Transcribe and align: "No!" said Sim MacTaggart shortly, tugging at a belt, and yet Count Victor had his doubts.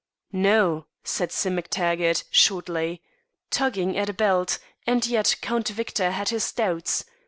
"No!" 0.33 0.87
said 1.03 1.31
Sim 1.31 1.57
MacTaggart 1.57 2.23
shortly, 2.31 3.03
tugging 3.51 3.95
at 3.95 4.09
a 4.09 4.13
belt, 4.13 4.57
and 4.87 5.05
yet 5.05 5.35
Count 5.41 5.67
Victor 5.67 6.09
had 6.09 6.29
his 6.29 6.51
doubts. 6.51 7.05